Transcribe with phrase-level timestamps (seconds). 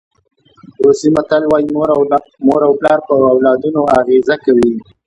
[0.83, 1.67] روسي متل وایي
[2.45, 4.71] مور او پلار په اولادونو اغېزه کوي.